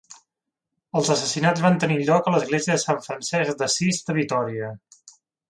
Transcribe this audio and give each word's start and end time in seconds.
Els 1.01 1.11
assassinats 1.15 1.61
van 1.65 1.77
tenir 1.83 1.97
lloc 2.07 2.31
a 2.31 2.33
l'església 2.37 2.79
de 2.79 2.83
Sant 2.85 3.05
Francesc 3.09 3.61
d'Assís 3.61 4.03
de 4.09 4.19
Vitòria. 4.23 4.73